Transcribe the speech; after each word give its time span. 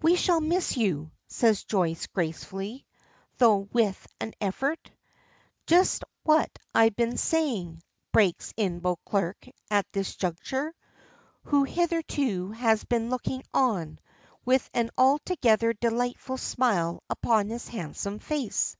"We 0.00 0.16
shall 0.16 0.40
miss 0.40 0.76
you," 0.76 1.12
says 1.28 1.62
Joyce, 1.62 2.08
gracefully, 2.08 2.84
though 3.38 3.68
with 3.72 4.08
an 4.18 4.32
effort. 4.40 4.90
"Just 5.68 6.02
what 6.24 6.50
I've 6.74 6.96
been 6.96 7.16
saying," 7.16 7.80
breaks 8.10 8.52
in 8.56 8.80
Beauclerk 8.80 9.46
at 9.70 9.86
this 9.92 10.16
juncture, 10.16 10.74
who 11.44 11.62
hitherto 11.62 12.50
has 12.50 12.82
been 12.82 13.08
looking 13.08 13.44
on, 13.54 14.00
with 14.44 14.68
an 14.74 14.90
altogether 14.98 15.72
delightful 15.74 16.38
smile 16.38 17.04
upon 17.08 17.48
his 17.48 17.68
handsome 17.68 18.18
face. 18.18 18.76